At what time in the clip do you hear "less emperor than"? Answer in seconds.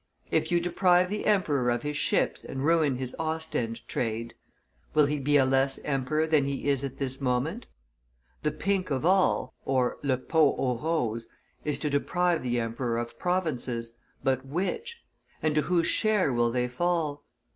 5.45-6.45